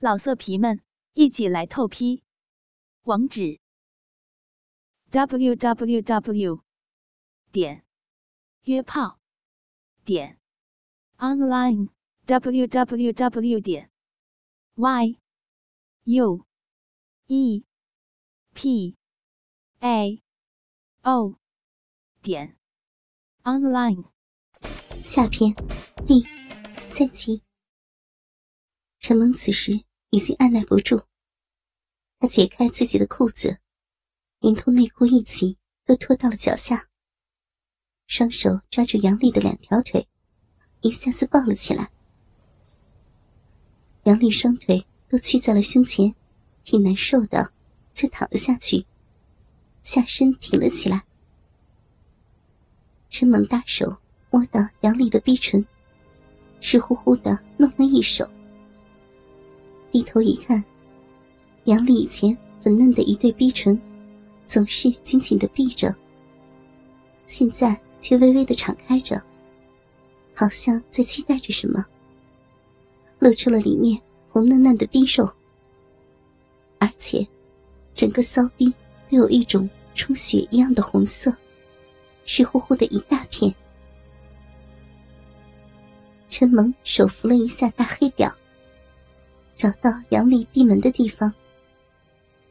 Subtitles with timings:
[0.00, 0.80] 老色皮们，
[1.14, 2.22] 一起来透批！
[3.02, 3.58] 网址
[5.10, 6.62] ：w w w
[7.50, 7.84] 点
[8.62, 9.18] 约炮
[10.04, 10.38] 点
[11.16, 11.88] online
[12.26, 13.90] w w w 点
[14.76, 15.18] y
[16.04, 16.46] u
[17.26, 17.64] e
[18.54, 18.96] p
[19.80, 20.22] a
[21.02, 21.40] o
[22.22, 22.56] 点
[23.42, 24.04] online。
[25.02, 25.52] 下篇
[26.06, 26.24] 第
[26.86, 27.42] 三集。
[29.00, 29.87] 陈蒙此时。
[30.10, 31.02] 已经按耐不住，
[32.18, 33.58] 他解开自己的裤子，
[34.40, 36.88] 连同内裤一起都拖到了脚下。
[38.06, 40.08] 双手抓住杨丽的两条腿，
[40.80, 41.90] 一下子抱了起来。
[44.04, 46.14] 杨丽双腿都屈在了胸前，
[46.64, 47.52] 挺难受的，
[47.92, 48.86] 就躺了下去，
[49.82, 51.04] 下身挺了起来。
[53.10, 53.98] 陈猛大手
[54.30, 55.62] 摸到杨丽的逼唇，
[56.60, 58.26] 湿乎乎的弄了一手。
[59.90, 60.62] 低头一看，
[61.64, 63.80] 杨丽以前粉嫩的一对逼唇，
[64.44, 65.94] 总是紧紧的闭着，
[67.26, 69.22] 现在却微微的敞开着，
[70.34, 71.84] 好像在期待着什么。
[73.18, 75.28] 露出了里面红嫩嫩的逼肉，
[76.78, 77.26] 而且，
[77.92, 78.72] 整个骚逼
[79.10, 81.34] 都有一种充血一样的红色，
[82.24, 83.52] 湿乎乎的一大片。
[86.28, 88.32] 陈萌手扶了一下大黑屌。
[89.58, 91.34] 找到杨丽闭门的地方，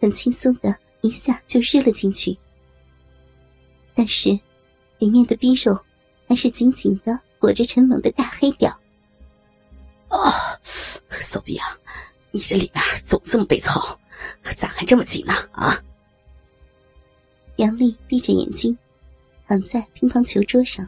[0.01, 2.37] 很轻松的一下就日了进去。
[3.95, 4.37] 但是，
[4.99, 5.73] 里面的匕首
[6.27, 8.69] 还是紧紧的裹着陈猛的大黑屌。
[10.09, 10.29] 啊，
[11.09, 11.65] 骚逼啊，
[12.31, 13.97] 你这里面总这么被操，
[14.57, 15.33] 咋还这么紧呢？
[15.53, 15.81] 啊！
[17.55, 18.77] 杨丽闭着眼睛，
[19.47, 20.85] 躺在乒乓球桌上，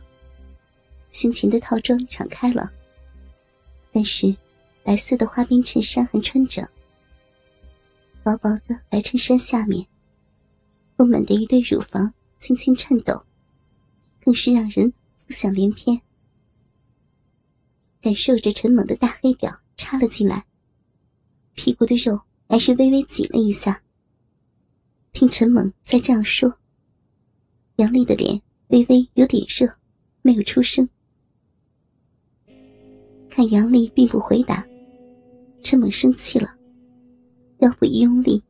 [1.12, 2.70] 胸前的套装敞开了，
[3.94, 4.36] 但是。
[4.90, 6.68] 白色的花边衬衫还穿着，
[8.24, 9.86] 薄薄的白衬衫下面，
[10.98, 13.24] 丰满的一对乳房轻轻颤抖，
[14.24, 16.02] 更是让人浮想联翩。
[18.02, 20.44] 感受着陈猛的大黑屌插了进来，
[21.54, 23.84] 屁股的肉还是微微紧了一下。
[25.14, 26.52] 听陈猛再这样说，
[27.76, 29.72] 杨丽的脸微微有点热，
[30.24, 30.90] 没有出声。
[33.30, 34.66] 看杨丽并不回答。
[35.70, 36.58] 陈猛生气了，
[37.60, 38.44] 腰部一用力，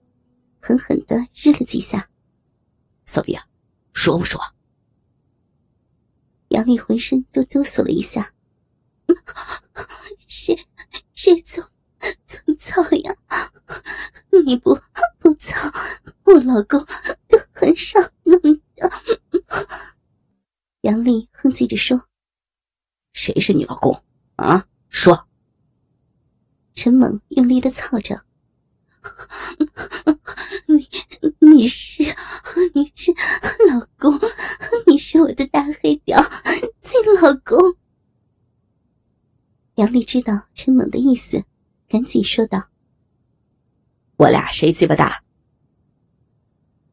[0.61, 2.09] 狠狠的日了几下。
[3.03, 3.45] 骚逼啊，
[3.91, 4.39] 说不说？
[6.47, 8.33] 杨丽浑身都哆嗦了一下。
[10.29, 10.57] 谁
[11.13, 11.61] 谁总
[12.25, 13.13] 总操呀？
[14.45, 14.73] 你不
[15.17, 15.69] 不操，
[16.23, 16.79] 我老公
[17.27, 18.89] 都很少弄的。
[20.83, 22.01] 杨丽哼唧着说
[23.11, 23.99] ：“谁是你老公啊？
[23.99, 24.03] 说。”
[26.81, 28.23] 陈猛用力的操着，
[30.65, 30.87] 你
[31.39, 32.03] 你是
[32.73, 33.11] 你是
[33.69, 34.17] 老公，
[34.87, 36.17] 你是我的大黑屌
[36.81, 37.75] 亲老公。
[39.75, 41.43] 杨丽知道陈猛的意思，
[41.89, 42.69] 赶紧说道
[44.15, 45.21] ：“我俩谁鸡巴大？”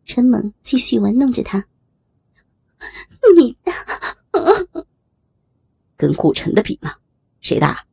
[0.04, 1.64] 陈猛继续玩弄着他，
[3.36, 3.72] 你大，
[5.96, 6.90] 跟顾晨的比呢？
[7.38, 7.86] 谁大？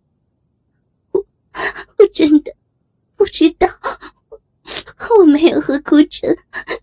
[1.99, 2.53] 我真的
[3.15, 3.67] 不知道，
[5.43, 6.33] 我没有和顾晨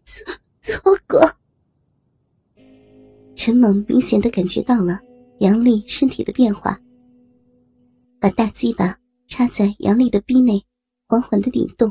[0.05, 1.19] 做做过。
[3.35, 5.01] 陈猛明显的感觉到了
[5.39, 6.79] 杨丽身体的变化，
[8.21, 10.63] 把大鸡巴插在杨丽的逼内，
[11.07, 11.91] 缓缓的顶动，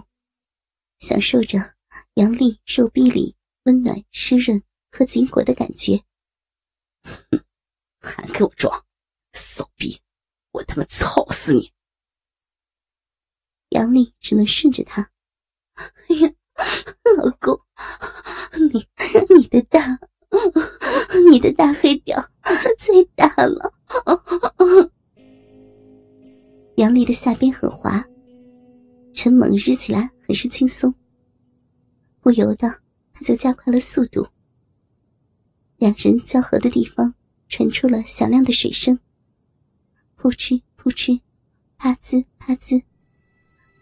[0.99, 1.57] 享受着
[2.13, 6.03] 杨丽肉逼里温暖、湿润和紧裹的感觉。
[7.99, 8.85] 还给我装，
[9.33, 9.99] 骚逼！
[10.51, 11.71] 我他妈操死你！
[13.69, 15.11] 杨丽只能顺着他。
[15.73, 16.31] 哎呀，
[17.17, 17.59] 老公，
[18.71, 18.85] 你
[19.35, 19.99] 你的大，
[21.31, 22.21] 你的大黑屌
[22.77, 23.73] 最大了。
[26.75, 28.03] 杨丽的下边很滑，
[29.13, 30.93] 陈猛日起来很是轻松，
[32.21, 32.69] 不由得
[33.13, 34.25] 他就加快了速度。
[35.77, 37.13] 两人交合的地方
[37.47, 38.97] 传出了响亮的水声，
[40.15, 41.19] 扑哧扑哧，
[41.77, 42.81] 啪滋啪滋。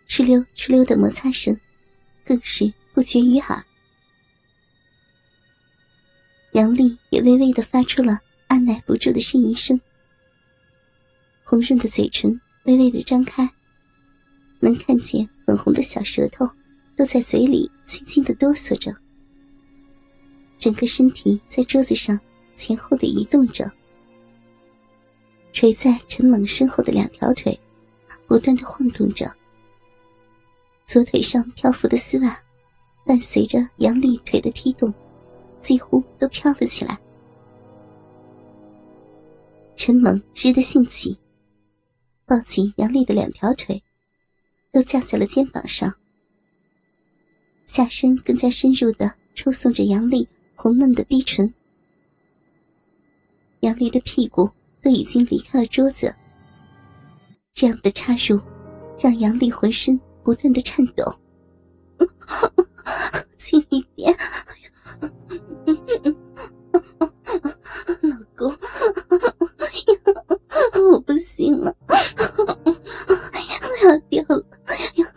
[0.07, 1.59] 哧溜哧溜的摩擦声，
[2.27, 3.63] 更是不绝于耳。
[6.51, 9.79] 杨丽也微微的发出了按耐不住的呻吟声，
[11.43, 13.49] 红润的嘴唇微微的张开，
[14.59, 16.49] 能看见粉红的小舌头
[16.97, 18.93] 都在嘴里轻轻的哆嗦着，
[20.57, 22.19] 整个身体在桌子上
[22.55, 23.71] 前后的移动着，
[25.53, 27.57] 垂在陈猛身后的两条腿
[28.25, 29.31] 不断的晃动着。
[30.87, 32.41] 左腿上漂浮的丝袜，
[33.05, 34.91] 伴随着杨丽腿的踢动，
[35.59, 36.97] 几乎都飘了起来。
[39.75, 41.19] 陈猛日的兴起，
[42.25, 43.83] 抱紧杨丽的两条腿，
[44.71, 45.93] 都架在了肩膀上，
[47.65, 50.25] 下身更加深入的抽送着杨丽
[50.55, 51.53] 红嫩的逼唇。
[53.59, 54.49] 杨丽的屁股
[54.81, 56.15] 都已经离开了桌子，
[57.51, 58.39] 这样的插入
[58.97, 61.05] 让杨丽浑身不断的颤抖。
[63.37, 64.13] 轻一点，
[68.01, 68.53] 老公，
[70.91, 71.95] 我不行了，我
[73.85, 74.45] 要掉了，
[74.95, 75.07] 要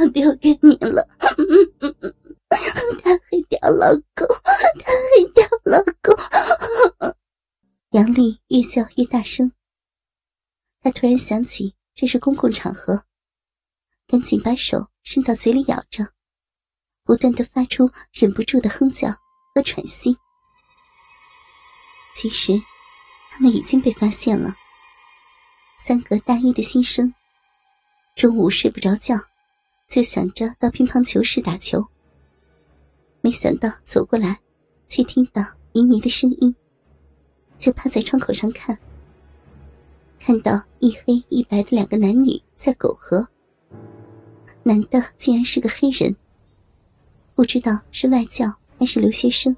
[0.00, 1.06] 要掉给你了，
[2.48, 4.26] 太黑掉，老公，
[4.80, 6.12] 太黑掉，老公。
[7.90, 9.52] 杨丽越叫越大声，
[10.82, 13.04] 她突然想起这是公共场合，
[14.08, 16.06] 赶紧把手伸到嘴里咬着，
[17.04, 19.10] 不断的发出忍不住的哼叫
[19.54, 20.16] 和喘息。
[22.14, 22.52] 其实，
[23.30, 24.54] 他们已经被发现了。
[25.78, 27.12] 三个大一的新生，
[28.14, 29.14] 中午睡不着觉，
[29.88, 31.84] 就想着到乒乓球室打球。
[33.20, 34.40] 没想到走过来，
[34.86, 35.42] 却听到
[35.72, 36.54] 迷迷的声音。
[37.58, 38.78] 就趴在窗口上看，
[40.20, 43.28] 看到一黑一白的两个男女在苟合。
[44.66, 46.16] 男的竟然是个黑人，
[47.36, 49.54] 不知道是外教还是留学生；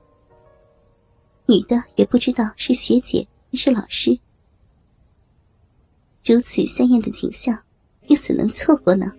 [1.47, 4.19] 女的也不知道是学姐还是老师。
[6.23, 7.59] 如此鲜艳的景象，
[8.09, 9.11] 又怎能错过呢？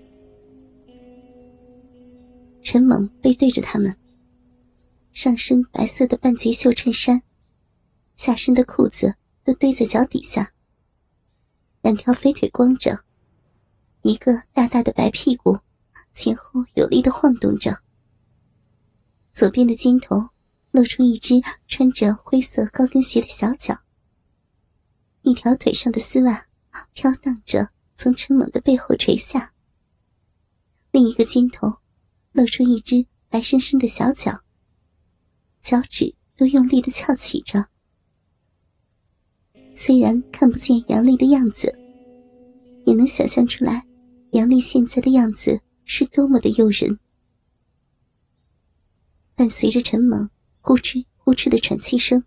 [2.61, 3.97] 陈猛背对着他们，
[5.11, 7.19] 上身白色的半截袖衬衫。
[8.15, 10.53] 下身的裤子都堆在脚底下，
[11.81, 13.03] 两条肥腿光着，
[14.03, 15.57] 一个大大的白屁股
[16.13, 17.81] 前后有力的晃动着。
[19.31, 20.29] 左边的肩头
[20.71, 23.79] 露出一只穿着灰色高跟鞋的小脚，
[25.21, 26.45] 一条腿上的丝袜
[26.93, 29.53] 飘荡着从陈猛的背后垂下，
[30.91, 31.77] 另一个肩头
[32.31, 34.43] 露出一只白生生的小脚，
[35.61, 37.67] 脚趾都用力的翘起着。
[39.73, 41.73] 虽然看不见杨丽的样子，
[42.85, 43.85] 也能想象出来，
[44.31, 45.61] 杨丽现在的样子
[45.91, 46.99] 是多么的诱人。
[49.33, 50.29] 伴随着陈猛
[50.61, 52.23] 呼哧呼哧的喘气声，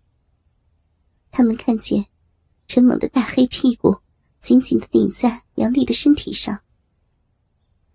[1.31, 2.07] 他们看见
[2.67, 4.01] 陈猛的大黑屁股
[4.41, 6.61] 紧紧的顶在杨丽的身体上，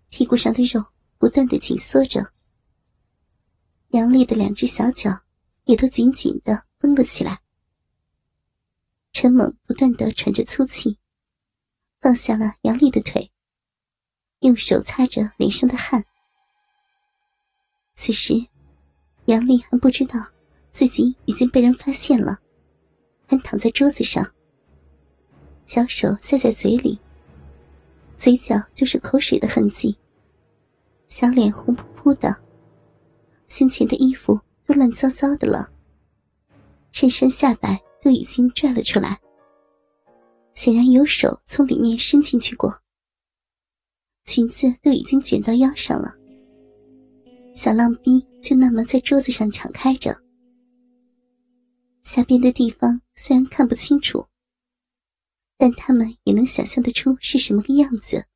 [0.09, 0.83] 屁股上的肉
[1.19, 2.33] 不断的紧缩着，
[3.89, 5.21] 杨丽的两只小脚
[5.65, 7.41] 也都紧紧的绷了起来。
[9.11, 10.97] 陈猛不断的喘着粗气，
[12.01, 13.31] 放下了杨丽的腿，
[14.49, 16.03] 用手擦着脸上的汗。
[17.93, 18.33] 此时，
[19.25, 20.19] 杨丽还不知道
[20.71, 22.39] 自己已经被人发现了，
[23.27, 24.25] 还躺在桌子上，
[25.65, 26.99] 小手塞在嘴里，
[28.17, 29.95] 嘴角就是口水的痕迹，
[31.05, 32.35] 小脸红扑扑的，
[33.45, 35.69] 胸前的衣服都乱糟糟的了，
[36.91, 37.79] 衬衫下摆。
[38.01, 39.19] 都已经拽了出来，
[40.53, 42.73] 显然有手从里面伸进去过。
[44.29, 46.15] 裙子都已经卷到腰上了，
[47.55, 50.15] 小浪逼就那么在桌子上敞开着。
[52.03, 54.27] 下边的地方虽然看不清楚，
[55.57, 58.27] 但他们也能想象得出是什么个样子。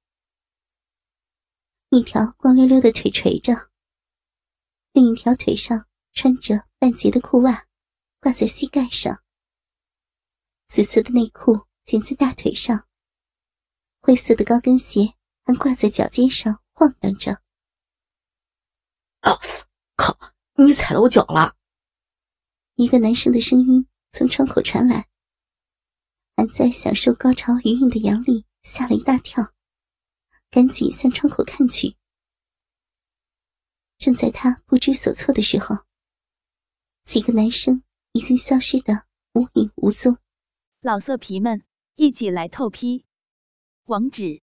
[1.91, 3.53] 一条光溜溜的腿垂着，
[4.93, 7.67] 另一条腿上穿着半截的裤袜，
[8.19, 9.21] 挂在膝盖上。
[10.67, 12.87] 紫色的内裤卷在大腿上，
[13.99, 15.13] 灰色的高跟鞋
[15.45, 17.41] 还挂在脚尖上晃荡着。
[19.21, 19.37] 啊！
[19.95, 20.17] 靠！
[20.55, 21.55] 你踩到我脚了！
[22.75, 25.07] 一个男生的声音从窗口传来。
[26.35, 29.53] 还在享受高潮余韵的杨丽吓了一大跳，
[30.49, 31.95] 赶紧向窗口看去。
[33.97, 35.85] 正在他不知所措的时候，
[37.03, 40.17] 几个男生已经消失的无影无踪。
[40.81, 41.63] 老色皮们，
[41.95, 43.05] 一起来透批！
[43.85, 44.42] 网址